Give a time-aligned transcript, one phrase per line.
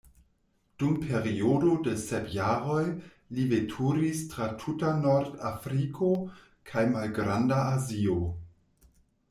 [0.83, 2.85] Dum periodo de sep jaroj
[3.39, 6.11] li veturis tra tuta Nordafriko
[6.73, 8.21] kaj Malgranda Azio.